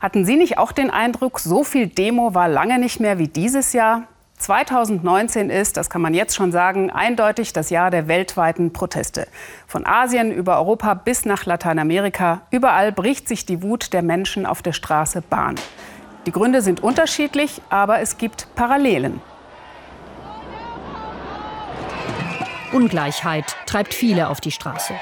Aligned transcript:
Hatten 0.00 0.24
Sie 0.24 0.36
nicht 0.36 0.58
auch 0.58 0.72
den 0.72 0.90
Eindruck, 0.90 1.40
so 1.40 1.64
viel 1.64 1.86
Demo 1.86 2.34
war 2.34 2.48
lange 2.48 2.78
nicht 2.78 3.00
mehr 3.00 3.18
wie 3.18 3.28
dieses 3.28 3.72
Jahr? 3.72 4.02
2019 4.38 5.48
ist, 5.48 5.78
das 5.78 5.88
kann 5.88 6.02
man 6.02 6.12
jetzt 6.12 6.34
schon 6.34 6.52
sagen, 6.52 6.90
eindeutig 6.90 7.54
das 7.54 7.70
Jahr 7.70 7.90
der 7.90 8.06
weltweiten 8.06 8.72
Proteste. 8.72 9.26
Von 9.66 9.86
Asien 9.86 10.30
über 10.30 10.58
Europa 10.58 10.92
bis 10.92 11.24
nach 11.24 11.46
Lateinamerika, 11.46 12.42
überall 12.50 12.92
bricht 12.92 13.28
sich 13.28 13.46
die 13.46 13.62
Wut 13.62 13.94
der 13.94 14.02
Menschen 14.02 14.44
auf 14.44 14.60
der 14.60 14.74
Straße 14.74 15.22
Bahn. 15.22 15.54
Die 16.26 16.32
Gründe 16.32 16.60
sind 16.60 16.82
unterschiedlich, 16.82 17.62
aber 17.70 18.00
es 18.00 18.18
gibt 18.18 18.48
Parallelen. 18.54 19.22
Ungleichheit 22.76 23.56
treibt 23.64 23.94
viele 23.94 24.28
auf 24.28 24.42
die 24.42 24.50
Straße. 24.50 24.92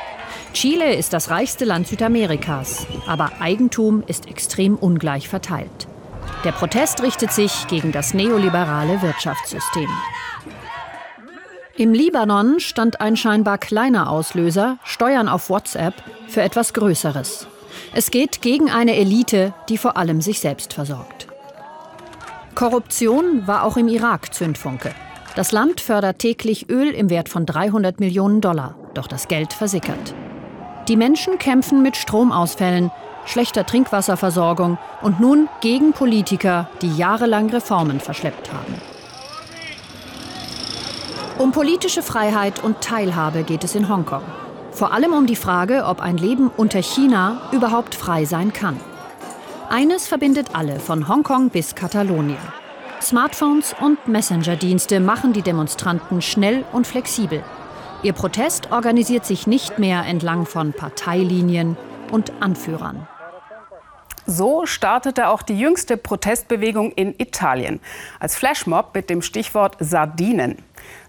Chile 0.53 0.95
ist 0.95 1.13
das 1.13 1.31
reichste 1.31 1.65
Land 1.65 1.89
Südamerikas, 1.89 2.87
aber 3.09 3.33
Eigentum 3.41 4.05
ist 4.07 4.29
extrem 4.29 4.77
ungleich 4.77 5.29
verteilt. 5.29 5.89
Der 6.45 6.53
Protest 6.53 7.03
richtet 7.03 7.32
sich 7.32 7.67
gegen 7.67 7.91
das 7.91 8.15
neoliberale 8.15 9.03
Wirtschaftssystem. 9.03 9.89
Im 11.77 11.93
Libanon 11.93 12.61
stand 12.61 13.01
ein 13.01 13.17
scheinbar 13.17 13.59
kleiner 13.59 14.09
Auslöser, 14.09 14.79
Steuern 14.85 15.29
auf 15.29 15.51
WhatsApp, 15.51 15.95
für 16.29 16.43
etwas 16.43 16.75
Größeres. 16.75 17.49
Es 17.93 18.13
geht 18.13 18.41
gegen 18.41 18.71
eine 18.71 18.95
Elite, 18.95 19.53
die 19.68 19.79
vor 19.79 19.96
allem 19.96 20.21
sich 20.21 20.39
selbst 20.39 20.75
versorgt. 20.75 21.27
Korruption 22.54 23.49
war 23.49 23.65
auch 23.65 23.77
im 23.77 23.89
Irak 23.89 24.32
Zündfunke. 24.32 24.95
Das 25.37 25.51
Land 25.51 25.81
fördert 25.81 26.21
täglich 26.21 26.71
Öl 26.71 26.91
im 26.91 27.11
Wert 27.11 27.29
von 27.29 27.45
300 27.45 27.99
Millionen 27.99 28.41
Dollar, 28.41 28.77
doch 28.95 29.09
das 29.09 29.27
Geld 29.27 29.53
versickert. 29.53 30.15
Die 30.87 30.97
Menschen 30.97 31.39
kämpfen 31.39 31.83
mit 31.83 31.97
Stromausfällen, 31.97 32.93
schlechter 33.27 33.67
Trinkwasserversorgung 33.67 34.79
und 35.03 35.19
nun 35.19 35.48
gegen 35.61 35.93
Politiker, 35.93 36.69
die 36.83 36.97
jahrelang 36.97 37.51
Reformen 37.51 37.98
verschleppt 37.98 38.53
haben. 38.53 38.75
Um 41.39 41.51
politische 41.51 42.03
Freiheit 42.03 42.63
und 42.63 42.81
Teilhabe 42.81 43.43
geht 43.43 43.65
es 43.65 43.75
in 43.75 43.89
Hongkong. 43.89 44.23
Vor 44.71 44.93
allem 44.93 45.13
um 45.13 45.27
die 45.27 45.35
Frage, 45.35 45.85
ob 45.87 46.01
ein 46.01 46.17
Leben 46.17 46.48
unter 46.57 46.81
China 46.81 47.41
überhaupt 47.51 47.97
frei 47.97 48.25
sein 48.25 48.53
kann. 48.53 48.79
Eines 49.69 50.07
verbindet 50.07 50.48
alle, 50.53 50.79
von 50.79 51.09
Hongkong 51.09 51.51
bis 51.51 51.75
Katalonien. 51.75 52.37
Smartphones 53.00 53.75
und 53.81 54.09
Messenger-Dienste 54.09 55.00
machen 55.00 55.33
die 55.33 55.42
Demonstranten 55.42 56.23
schnell 56.23 56.64
und 56.73 56.87
flexibel. 56.87 57.42
Ihr 58.03 58.12
Protest 58.12 58.70
organisiert 58.73 59.25
sich 59.27 59.47
nicht 59.47 59.78
mehr 59.78 60.05
entlang 60.05 60.47
von 60.47 60.73
Parteilinien 60.73 61.77
und 62.11 62.33
Anführern. 62.41 63.06
So 64.27 64.64
startete 64.64 65.28
auch 65.28 65.42
die 65.42 65.59
jüngste 65.59 65.98
Protestbewegung 65.98 66.92
in 66.92 67.14
Italien 67.19 67.81
als 68.20 68.36
Flashmob 68.36 68.95
mit 68.95 69.11
dem 69.11 69.20
Stichwort 69.20 69.77
Sardinen. 69.81 70.56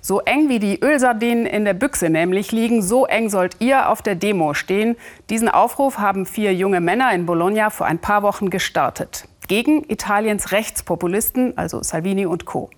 So 0.02 0.20
eng 0.22 0.50
wie 0.50 0.60
die 0.60 0.82
Ölsardinen 0.82 1.46
in 1.46 1.64
der 1.64 1.74
Büchse 1.74 2.10
nämlich 2.10 2.52
liegen, 2.52 2.82
so 2.82 3.06
eng 3.06 3.30
sollt 3.30 3.58
ihr 3.60 3.90
auf 3.90 4.02
der 4.02 4.16
Demo 4.16 4.54
stehen. 4.54 4.98
Diesen 5.30 5.48
Aufruf 5.48 5.98
haben 5.98 6.26
vier 6.26 6.54
junge 6.54 6.82
Männer 6.82 7.14
in 7.14 7.26
Bologna 7.26 7.70
vor 7.70 7.88
ein 7.88 8.00
paar 8.00 8.22
Wochen 8.22 8.50
gestartet. 8.50 9.28
Gegen 9.48 9.84
Italiens 9.90 10.52
Rechtspopulisten, 10.52 11.58
also 11.58 11.84
Salvini 11.84 12.26
und 12.26 12.46
Co. 12.46 12.70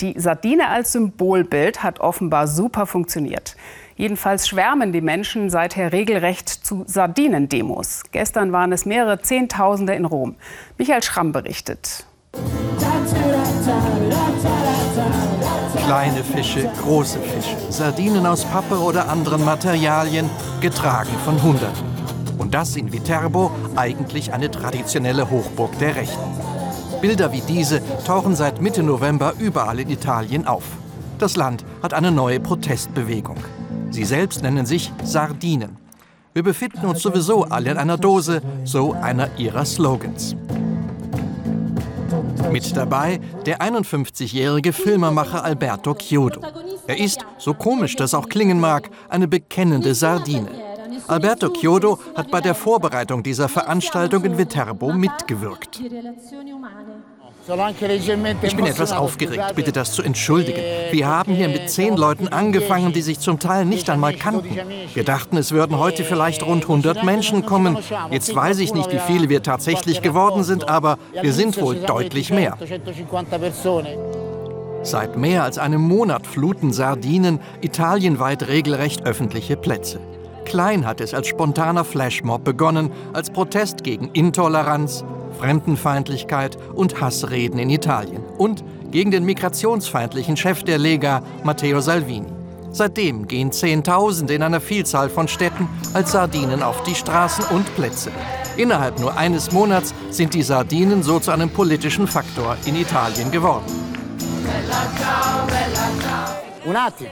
Die 0.00 0.18
Sardine 0.18 0.68
als 0.68 0.92
Symbolbild 0.92 1.82
hat 1.82 2.00
offenbar 2.00 2.48
super 2.48 2.86
funktioniert. 2.86 3.56
Jedenfalls 3.96 4.48
schwärmen 4.48 4.92
die 4.92 5.00
Menschen 5.00 5.48
seither 5.48 5.92
regelrecht 5.92 6.48
zu 6.48 6.84
Sardinendemos. 6.86 8.02
Gestern 8.10 8.52
waren 8.52 8.72
es 8.72 8.84
mehrere 8.84 9.20
Zehntausende 9.20 9.94
in 9.94 10.04
Rom. 10.04 10.36
Michael 10.76 11.02
Schramm 11.02 11.32
berichtet. 11.32 12.04
Kleine 15.76 16.24
Fische, 16.24 16.70
große 16.82 17.20
Fische, 17.20 17.56
Sardinen 17.70 18.26
aus 18.26 18.44
Pappe 18.44 18.78
oder 18.78 19.08
anderen 19.08 19.44
Materialien, 19.44 20.28
getragen 20.60 21.12
von 21.24 21.42
Hunderten. 21.42 21.91
Und 22.38 22.54
das 22.54 22.76
in 22.76 22.92
Viterbo, 22.92 23.50
eigentlich 23.76 24.32
eine 24.32 24.50
traditionelle 24.50 25.30
Hochburg 25.30 25.78
der 25.78 25.96
Rechten. 25.96 26.30
Bilder 27.00 27.32
wie 27.32 27.40
diese 27.40 27.82
tauchen 28.04 28.36
seit 28.36 28.62
Mitte 28.62 28.82
November 28.82 29.34
überall 29.38 29.80
in 29.80 29.90
Italien 29.90 30.46
auf. 30.46 30.64
Das 31.18 31.36
Land 31.36 31.64
hat 31.82 31.94
eine 31.94 32.10
neue 32.10 32.40
Protestbewegung. 32.40 33.36
Sie 33.90 34.04
selbst 34.04 34.42
nennen 34.42 34.66
sich 34.66 34.92
Sardinen. 35.04 35.76
Wir 36.32 36.42
befinden 36.42 36.86
uns 36.86 37.02
sowieso 37.02 37.44
alle 37.44 37.72
in 37.72 37.76
einer 37.76 37.98
Dose, 37.98 38.40
so 38.64 38.92
einer 38.92 39.28
ihrer 39.36 39.64
Slogans. 39.64 40.34
Mit 42.50 42.76
dabei 42.76 43.20
der 43.46 43.58
51-jährige 43.58 44.72
Filmemacher 44.72 45.44
Alberto 45.44 45.94
Chiodo. 45.94 46.40
Er 46.86 46.98
ist, 46.98 47.26
so 47.38 47.52
komisch 47.54 47.96
das 47.96 48.14
auch 48.14 48.28
klingen 48.28 48.60
mag, 48.60 48.90
eine 49.08 49.28
bekennende 49.28 49.94
Sardine. 49.94 50.71
Alberto 51.08 51.48
Chiodo 51.50 51.98
hat 52.14 52.30
bei 52.30 52.40
der 52.40 52.54
Vorbereitung 52.54 53.22
dieser 53.22 53.48
Veranstaltung 53.48 54.24
in 54.24 54.38
Viterbo 54.38 54.92
mitgewirkt. 54.92 55.80
Ich 58.42 58.56
bin 58.56 58.66
etwas 58.66 58.92
aufgeregt, 58.92 59.56
bitte 59.56 59.72
das 59.72 59.92
zu 59.92 60.02
entschuldigen. 60.02 60.62
Wir 60.92 61.08
haben 61.08 61.34
hier 61.34 61.48
mit 61.48 61.68
zehn 61.70 61.96
Leuten 61.96 62.28
angefangen, 62.28 62.92
die 62.92 63.02
sich 63.02 63.18
zum 63.18 63.40
Teil 63.40 63.64
nicht 63.64 63.90
einmal 63.90 64.14
kannten. 64.14 64.56
Wir 64.94 65.02
dachten, 65.02 65.36
es 65.36 65.50
würden 65.50 65.78
heute 65.78 66.04
vielleicht 66.04 66.44
rund 66.44 66.62
100 66.62 67.02
Menschen 67.02 67.44
kommen. 67.44 67.78
Jetzt 68.10 68.34
weiß 68.34 68.60
ich 68.60 68.74
nicht, 68.74 68.92
wie 68.92 69.00
viele 69.00 69.28
wir 69.28 69.42
tatsächlich 69.42 70.02
geworden 70.02 70.44
sind, 70.44 70.68
aber 70.68 70.98
wir 71.20 71.32
sind 71.32 71.60
wohl 71.60 71.80
deutlich 71.80 72.30
mehr. 72.30 72.56
Seit 74.84 75.16
mehr 75.16 75.42
als 75.42 75.58
einem 75.58 75.80
Monat 75.80 76.26
fluten 76.26 76.72
Sardinen 76.72 77.40
italienweit 77.60 78.46
regelrecht 78.48 79.04
öffentliche 79.04 79.56
Plätze. 79.56 80.00
Klein 80.44 80.86
hat 80.86 81.00
es 81.00 81.14
als 81.14 81.28
spontaner 81.28 81.84
Flashmob 81.84 82.44
begonnen, 82.44 82.90
als 83.12 83.30
Protest 83.30 83.84
gegen 83.84 84.10
Intoleranz, 84.12 85.04
Fremdenfeindlichkeit 85.38 86.56
und 86.74 87.00
Hassreden 87.00 87.58
in 87.58 87.70
Italien 87.70 88.22
und 88.38 88.64
gegen 88.90 89.10
den 89.10 89.24
migrationsfeindlichen 89.24 90.36
Chef 90.36 90.62
der 90.62 90.78
Lega, 90.78 91.22
Matteo 91.44 91.80
Salvini. 91.80 92.28
Seitdem 92.70 93.28
gehen 93.28 93.52
Zehntausende 93.52 94.34
in 94.34 94.42
einer 94.42 94.60
Vielzahl 94.60 95.10
von 95.10 95.28
Städten 95.28 95.68
als 95.92 96.12
Sardinen 96.12 96.62
auf 96.62 96.82
die 96.84 96.94
Straßen 96.94 97.44
und 97.54 97.74
Plätze. 97.74 98.10
Innerhalb 98.56 98.98
nur 98.98 99.16
eines 99.16 99.52
Monats 99.52 99.94
sind 100.10 100.34
die 100.34 100.42
Sardinen 100.42 101.02
so 101.02 101.20
zu 101.20 101.30
einem 101.30 101.50
politischen 101.50 102.06
Faktor 102.06 102.56
in 102.64 102.76
Italien 102.76 103.30
geworden. 103.30 103.91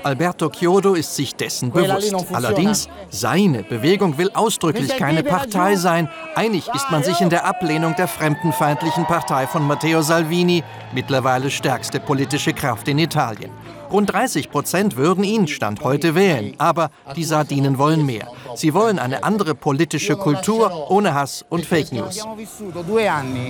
Alberto 0.03 0.49
Chiodo 0.49 0.95
ist 0.95 1.15
sich 1.15 1.35
dessen 1.35 1.71
bewusst. 1.71 2.15
Allerdings, 2.33 2.89
seine 3.11 3.63
Bewegung 3.63 4.17
will 4.19 4.31
ausdrücklich 4.35 4.97
keine 4.97 5.23
Partei 5.23 5.77
sein. 5.77 6.09
Einig 6.35 6.69
ist 6.75 6.91
man 6.91 7.03
sich 7.03 7.21
in 7.21 7.31
der 7.31 7.45
Ablehnung 7.45 7.95
der 7.97 8.09
fremdenfeindlichen 8.09 9.07
Partei 9.07 9.47
von 9.47 9.67
Matteo 9.67 10.03
Salvini, 10.03 10.63
mittlerweile 10.93 11.51
stärkste 11.51 12.01
politische 12.01 12.53
Kraft 12.53 12.89
in 12.89 12.99
Italien. 12.99 13.51
Rund 13.91 14.13
30 14.13 14.51
Prozent 14.51 14.97
würden 14.97 15.25
ihn 15.25 15.49
Stand 15.49 15.83
heute 15.83 16.15
wählen. 16.15 16.55
Aber 16.59 16.91
die 17.17 17.25
Sardinen 17.25 17.77
wollen 17.77 18.07
mehr. 18.07 18.29
Sie 18.55 18.75
wollen 18.75 18.99
eine 18.99 19.25
andere 19.25 19.55
politische 19.55 20.17
Kultur 20.17 20.91
ohne 20.91 21.15
Hass 21.15 21.45
und 21.49 21.67
Fake 21.67 21.93
News. 21.93 22.25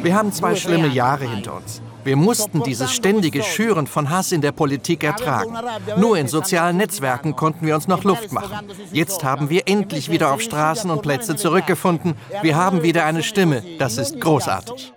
Wir 0.02 0.14
haben 0.14 0.32
zwei 0.32 0.54
schlimme 0.54 0.88
Jahre 0.88 1.28
hinter 1.28 1.56
uns. 1.56 1.82
Wir 2.04 2.16
mussten 2.16 2.62
dieses 2.62 2.92
ständige 2.92 3.42
Schüren 3.42 3.86
von 3.86 4.08
Hass 4.08 4.32
in 4.32 4.40
der 4.40 4.52
Politik 4.52 5.04
ertragen. 5.04 5.54
Nur 5.98 6.16
in 6.16 6.28
sozialen 6.28 6.78
Netzwerken 6.78 7.36
konnten 7.36 7.66
wir 7.66 7.74
uns 7.74 7.88
noch 7.88 8.04
Luft 8.04 8.32
machen. 8.32 8.70
Jetzt 8.92 9.22
haben 9.22 9.50
wir 9.50 9.68
endlich 9.68 10.10
wieder 10.10 10.32
auf 10.32 10.40
Straßen 10.40 10.90
und 10.90 11.02
Plätze 11.02 11.36
zurückgefunden. 11.36 12.14
Wir 12.42 12.56
haben 12.56 12.82
wieder 12.82 13.04
eine 13.04 13.22
Stimme. 13.22 13.62
Das 13.78 13.98
ist 13.98 14.20
großartig. 14.20 14.94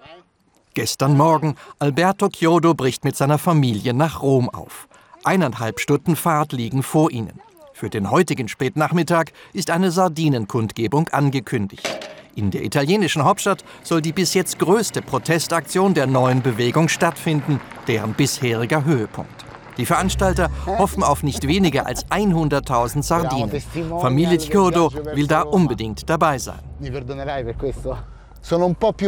Gestern 0.74 1.16
Morgen, 1.18 1.56
Alberto 1.78 2.30
Chiodo 2.30 2.74
bricht 2.74 3.04
mit 3.04 3.16
seiner 3.16 3.38
Familie 3.38 3.94
nach 3.94 4.22
Rom 4.24 4.50
auf. 4.50 4.88
Eineinhalb 5.24 5.80
Stunden 5.80 6.16
Fahrt 6.16 6.52
liegen 6.52 6.84
vor 6.84 7.12
ihnen. 7.12 7.40
Für 7.74 7.90
den 7.90 8.12
heutigen 8.12 8.48
Spätnachmittag 8.48 9.26
ist 9.52 9.72
eine 9.72 9.92
Sardinenkundgebung 9.92 11.10
angekündigt. 11.10 11.88
In 12.36 12.52
der 12.52 12.64
italienischen 12.64 13.24
Hauptstadt 13.24 13.64
soll 13.84 14.02
die 14.02 14.12
bis 14.12 14.34
jetzt 14.36 14.60
größte 14.60 15.02
Protestaktion 15.02 15.94
der 15.94 16.08
neuen 16.08 16.42
Bewegung 16.42 16.88
stattfinden, 16.88 17.60
deren 17.88 18.14
bisheriger 18.14 18.86
Höhepunkt. 18.86 19.44
Die 19.78 19.88
Veranstalter 19.88 20.52
hoffen 20.66 21.02
auf 21.04 21.24
nicht 21.24 21.48
weniger 21.48 21.88
als 21.88 22.06
100.000 22.08 23.02
Sardinen. 23.02 23.62
Familie 24.00 24.38
Chiodo 24.38 24.92
will 25.16 25.26
da 25.26 25.42
unbedingt 25.42 26.08
dabei 26.08 26.38
sein. 26.38 26.60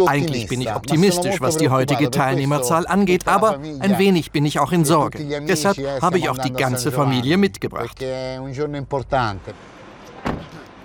Eigentlich 0.08 0.48
bin 0.48 0.62
ich 0.62 0.74
optimistisch, 0.74 1.42
was 1.42 1.58
die 1.58 1.70
heutige 1.70 2.10
Teilnehmerzahl 2.10 2.88
angeht, 2.88 3.28
aber 3.28 3.60
ein 3.80 3.98
wenig 3.98 4.32
bin 4.32 4.46
ich 4.46 4.60
auch 4.60 4.72
in 4.72 4.86
Sorge. 4.86 5.42
Deshalb 5.48 5.78
habe 6.02 6.18
ich 6.18 6.30
auch 6.30 6.38
die 6.38 6.54
ganze 6.54 6.92
Familie 6.92 7.38
mitgebracht. 7.38 8.00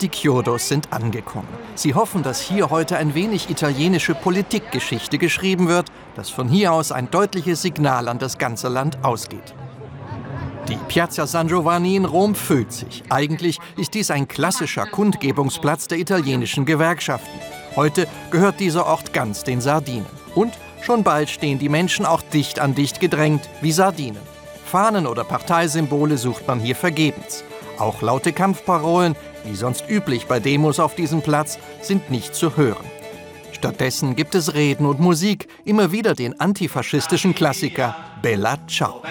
Die 0.00 0.08
Chiodos 0.08 0.66
sind 0.66 0.90
angekommen. 0.92 1.48
Sie 1.74 1.94
hoffen, 1.94 2.22
dass 2.22 2.40
hier 2.40 2.70
heute 2.70 2.96
ein 2.96 3.14
wenig 3.14 3.50
italienische 3.50 4.14
Politikgeschichte 4.14 5.18
geschrieben 5.18 5.68
wird, 5.68 5.88
dass 6.16 6.30
von 6.30 6.48
hier 6.48 6.72
aus 6.72 6.90
ein 6.90 7.10
deutliches 7.10 7.60
Signal 7.60 8.08
an 8.08 8.18
das 8.18 8.38
ganze 8.38 8.68
Land 8.68 8.98
ausgeht. 9.02 9.54
Die 10.68 10.78
Piazza 10.88 11.26
San 11.26 11.48
Giovanni 11.48 11.96
in 11.96 12.06
Rom 12.06 12.34
füllt 12.34 12.72
sich. 12.72 13.02
Eigentlich 13.10 13.58
ist 13.76 13.92
dies 13.92 14.10
ein 14.10 14.26
klassischer 14.26 14.86
Kundgebungsplatz 14.86 15.88
der 15.88 15.98
italienischen 15.98 16.64
Gewerkschaften. 16.64 17.38
Heute 17.76 18.06
gehört 18.30 18.60
dieser 18.60 18.86
Ort 18.86 19.12
ganz 19.12 19.44
den 19.44 19.60
Sardinen. 19.60 20.06
Und 20.34 20.54
schon 20.82 21.04
bald 21.04 21.30
stehen 21.30 21.58
die 21.58 21.68
Menschen 21.68 22.04
auch 22.06 22.22
dicht 22.22 22.58
an 22.58 22.74
dicht 22.74 23.00
gedrängt 23.00 23.48
wie 23.60 23.72
Sardinen. 23.72 24.20
Fahnen 24.64 25.06
oder 25.06 25.24
Parteisymbole 25.24 26.18
sucht 26.18 26.46
man 26.46 26.60
hier 26.60 26.76
vergebens. 26.76 27.44
Auch 27.78 28.02
laute 28.02 28.32
Kampfparolen, 28.32 29.16
wie 29.44 29.54
sonst 29.54 29.88
üblich 29.88 30.26
bei 30.26 30.38
Demos 30.38 30.80
auf 30.80 30.94
diesem 30.94 31.22
Platz, 31.22 31.58
sind 31.80 32.10
nicht 32.10 32.34
zu 32.34 32.56
hören. 32.56 32.84
Stattdessen 33.52 34.16
gibt 34.16 34.34
es 34.34 34.54
Reden 34.54 34.86
und 34.86 35.00
Musik, 35.00 35.48
immer 35.64 35.92
wieder 35.92 36.14
den 36.14 36.40
antifaschistischen 36.40 37.34
Klassiker 37.34 37.96
Bella 38.22 38.58
Ciao. 38.66 39.02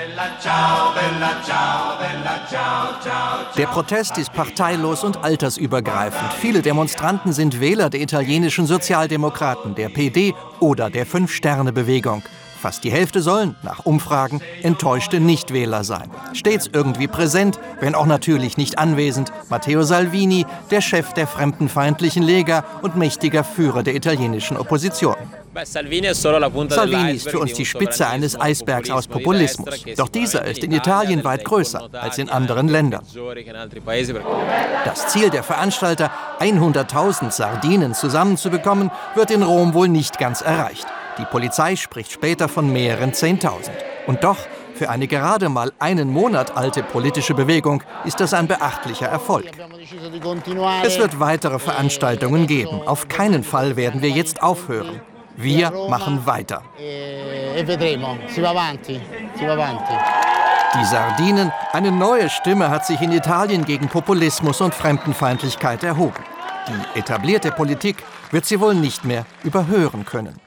Der 3.57 3.65
Protest 3.67 4.17
ist 4.17 4.33
parteilos 4.33 5.03
und 5.03 5.23
altersübergreifend. 5.23 6.33
Viele 6.33 6.61
Demonstranten 6.61 7.33
sind 7.33 7.59
Wähler 7.59 7.89
der 7.89 8.01
italienischen 8.01 8.65
Sozialdemokraten, 8.67 9.75
der 9.75 9.89
PD 9.89 10.33
oder 10.59 10.89
der 10.89 11.05
Fünf-Sterne-Bewegung. 11.05 12.23
Fast 12.59 12.83
die 12.83 12.91
Hälfte 12.91 13.21
sollen, 13.21 13.55
nach 13.63 13.85
Umfragen, 13.85 14.41
enttäuschte 14.63 15.21
Nichtwähler 15.21 15.85
sein. 15.85 16.11
Stets 16.33 16.69
irgendwie 16.71 17.07
präsent, 17.07 17.57
wenn 17.79 17.95
auch 17.95 18.05
natürlich 18.05 18.57
nicht 18.57 18.77
anwesend, 18.77 19.31
Matteo 19.49 19.83
Salvini, 19.83 20.45
der 20.69 20.81
Chef 20.81 21.13
der 21.13 21.25
fremdenfeindlichen 21.25 22.21
Lega 22.21 22.65
und 22.81 22.97
mächtiger 22.97 23.45
Führer 23.45 23.83
der 23.83 23.95
italienischen 23.95 24.57
Opposition. 24.57 25.15
Salvini 25.63 26.07
ist 27.15 27.29
für 27.29 27.39
uns 27.39 27.53
die 27.53 27.65
Spitze 27.65 28.07
eines 28.07 28.39
Eisbergs 28.39 28.89
aus 28.89 29.07
Populismus. 29.07 29.85
Doch 29.95 30.09
dieser 30.09 30.45
ist 30.45 30.63
in 30.63 30.71
Italien 30.73 31.23
weit 31.23 31.45
größer 31.45 31.89
als 31.93 32.17
in 32.17 32.29
anderen 32.29 32.67
Ländern. 32.67 33.03
Das 34.85 35.07
Ziel 35.07 35.29
der 35.29 35.43
Veranstalter, 35.43 36.11
100.000 36.39 37.31
Sardinen 37.31 37.93
zusammenzubekommen, 37.93 38.91
wird 39.15 39.31
in 39.31 39.43
Rom 39.43 39.73
wohl 39.73 39.87
nicht 39.87 40.19
ganz 40.19 40.41
erreicht. 40.41 40.85
Die 41.19 41.25
Polizei 41.25 41.75
spricht 41.75 42.11
später 42.11 42.47
von 42.47 42.71
mehreren 42.71 43.13
Zehntausend. 43.13 43.75
Und 44.07 44.23
doch, 44.23 44.37
für 44.73 44.89
eine 44.89 45.07
gerade 45.07 45.49
mal 45.49 45.73
einen 45.77 46.09
Monat 46.09 46.55
alte 46.55 46.81
politische 46.81 47.33
Bewegung 47.33 47.83
ist 48.05 48.21
das 48.21 48.33
ein 48.33 48.47
beachtlicher 48.47 49.07
Erfolg. 49.07 49.51
Es 50.83 50.97
wird 50.97 51.19
weitere 51.19 51.59
Veranstaltungen 51.59 52.47
geben. 52.47 52.81
Auf 52.87 53.09
keinen 53.09 53.43
Fall 53.43 53.75
werden 53.75 54.01
wir 54.01 54.09
jetzt 54.09 54.41
aufhören. 54.41 55.01
Wir 55.35 55.71
machen 55.89 56.25
weiter. 56.25 56.63
Die 60.75 60.85
Sardinen, 60.85 61.51
eine 61.73 61.91
neue 61.91 62.29
Stimme 62.29 62.69
hat 62.69 62.85
sich 62.85 63.01
in 63.01 63.11
Italien 63.11 63.65
gegen 63.65 63.89
Populismus 63.89 64.61
und 64.61 64.73
Fremdenfeindlichkeit 64.73 65.83
erhoben. 65.83 66.23
Die 66.69 66.99
etablierte 66.99 67.51
Politik 67.51 68.03
wird 68.31 68.45
sie 68.45 68.59
wohl 68.61 68.75
nicht 68.75 69.03
mehr 69.03 69.25
überhören 69.43 70.05
können. 70.05 70.39